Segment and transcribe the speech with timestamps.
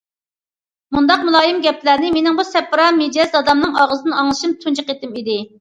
[0.95, 5.41] مۇنداق مۇلايىم گەپلەرنى مېنىڭ بۇ سەپرا مىجەز دادامنىڭ ئاغزىدىن ئاڭلىشىم تۇنجى قېتىم ئىدى.